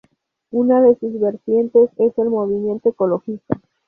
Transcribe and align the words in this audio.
Una 0.49 0.81
de 0.81 0.95
sus 0.97 1.19
vertientes 1.19 1.91
es 1.99 2.17
el 2.17 2.31
movimiento 2.31 2.89
ecologista. 2.89 3.61